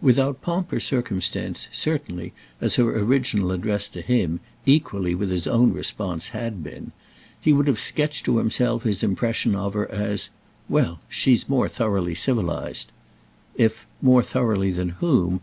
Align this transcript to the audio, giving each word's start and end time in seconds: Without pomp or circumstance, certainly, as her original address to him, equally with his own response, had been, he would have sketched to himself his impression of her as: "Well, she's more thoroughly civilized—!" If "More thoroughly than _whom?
Without 0.00 0.40
pomp 0.40 0.72
or 0.72 0.80
circumstance, 0.80 1.68
certainly, 1.70 2.32
as 2.62 2.76
her 2.76 2.98
original 2.98 3.52
address 3.52 3.90
to 3.90 4.00
him, 4.00 4.40
equally 4.64 5.14
with 5.14 5.28
his 5.28 5.46
own 5.46 5.70
response, 5.74 6.28
had 6.28 6.64
been, 6.64 6.92
he 7.38 7.52
would 7.52 7.66
have 7.66 7.78
sketched 7.78 8.24
to 8.24 8.38
himself 8.38 8.84
his 8.84 9.02
impression 9.02 9.54
of 9.54 9.74
her 9.74 9.86
as: 9.92 10.30
"Well, 10.66 11.00
she's 11.10 11.46
more 11.46 11.68
thoroughly 11.68 12.14
civilized—!" 12.14 12.90
If 13.54 13.86
"More 14.00 14.22
thoroughly 14.22 14.70
than 14.70 14.92
_whom? 14.92 15.40